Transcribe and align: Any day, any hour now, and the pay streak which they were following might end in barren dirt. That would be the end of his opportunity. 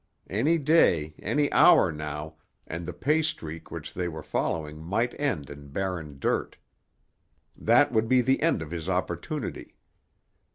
Any 0.31 0.57
day, 0.57 1.13
any 1.19 1.51
hour 1.51 1.91
now, 1.91 2.37
and 2.65 2.87
the 2.87 2.91
pay 2.91 3.21
streak 3.21 3.69
which 3.69 3.93
they 3.93 4.07
were 4.07 4.23
following 4.23 4.79
might 4.81 5.13
end 5.19 5.51
in 5.51 5.67
barren 5.67 6.17
dirt. 6.17 6.57
That 7.55 7.91
would 7.91 8.07
be 8.09 8.21
the 8.21 8.41
end 8.41 8.63
of 8.63 8.71
his 8.71 8.89
opportunity. 8.89 9.75